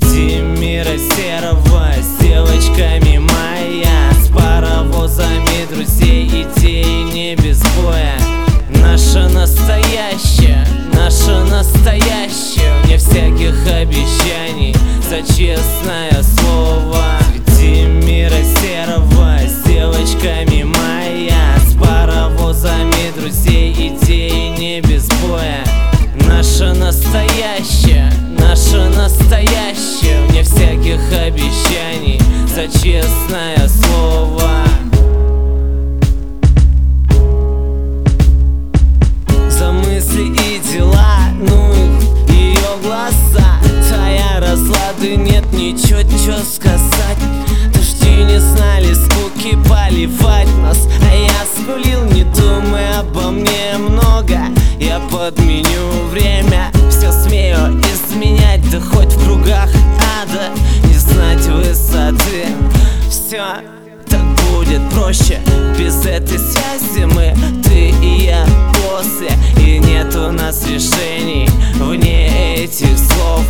[0.00, 8.18] Среди мира серого с девочками моя С паровозами друзей, идей не без боя.
[8.68, 14.74] Наше настоящее, наше настоящее Вне всяких обещаний
[15.08, 17.04] за честное слово.
[17.46, 25.64] Среди мира серого с девочками моя С паровозами друзей, идей не без боя.
[26.26, 28.88] Наше настоящее, наше
[29.26, 32.20] настоящее Вне всяких обещаний.
[32.46, 34.50] За честное слово.
[39.50, 43.58] За мысли и дела, ну их ее глаза.
[43.88, 47.18] Твоя разлады нет ничего, чё сказать.
[47.74, 50.88] Дожди не знали скуки поливать нас
[64.08, 65.40] Так будет проще.
[65.78, 72.98] Без этой связи мы, ты и я после И нет у нас решений вне этих
[72.98, 73.42] слов.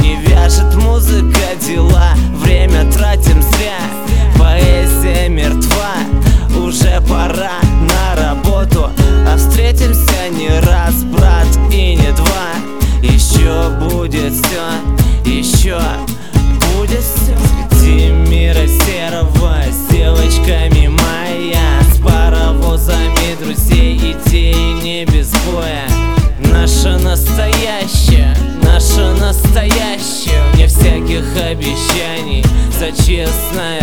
[0.00, 3.78] Не вяжет музыка дела Время тратим зря.
[4.38, 5.96] Поэзия мертва
[6.56, 8.90] Уже пора на работу.
[9.26, 12.52] А встретимся не раз, брат, и не два.
[13.02, 15.80] Еще будет все, еще
[16.76, 17.36] будет все
[17.82, 18.66] Среди мира
[19.02, 25.86] серого с девочками моя С паровозами друзей, идей не без боя.
[26.52, 32.44] Наше настоящее, наше настоящее Вне всяких обещаний.
[32.78, 33.81] За честное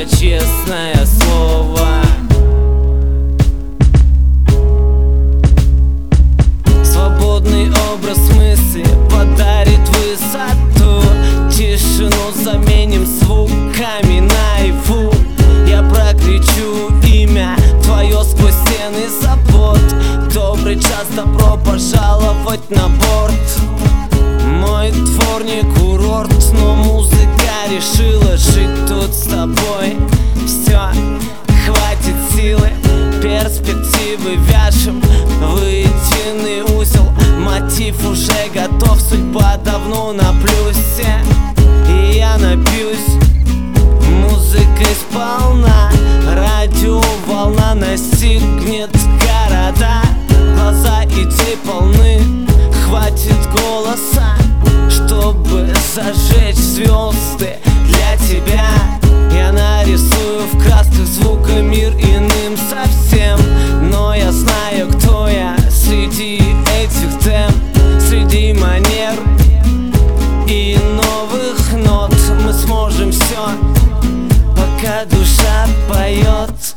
[0.00, 1.86] за честное слово.
[6.82, 11.02] Свободный образ мысли подарит высоту.
[11.50, 15.12] Тишину заменим звуками наяву.
[15.66, 19.80] Я прокричу имя твое сквозь стены забот.
[20.32, 23.69] Добрый час, добро пожаловать на борт
[33.40, 41.20] перспективы вяжем в единый узел Мотив уже готов, судьба давно на плюсе.
[41.88, 43.16] И я напьюсь
[44.08, 45.90] музыкой сполна
[46.26, 48.90] Радио волна настигнет
[49.20, 50.02] города.
[50.54, 52.20] Глаза идей полны,
[52.84, 54.36] хватит голоса
[54.90, 57.56] Чтобы зажечь звезды
[57.86, 58.49] для тебя
[67.20, 69.14] этих тем Среди манер.
[70.48, 72.14] И новых нот
[72.44, 73.50] Мы сможем все,
[74.56, 76.76] пока душа поет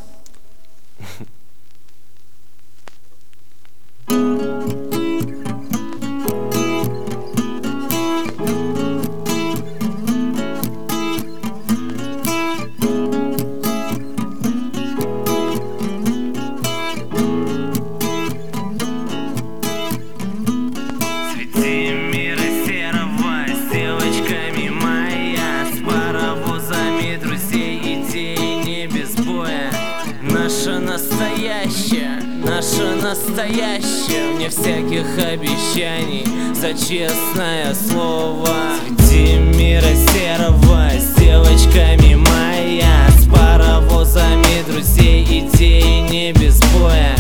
[33.14, 34.34] настоящее.
[34.36, 36.26] Мне всяких обещаний
[36.56, 38.50] за честное слово.
[38.98, 47.16] Среди мира серого с девочками моя С паровозами друзей идеи не без боя.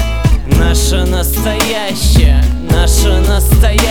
[0.57, 2.43] Наше настоящее
[2.83, 3.82] наше настоящее.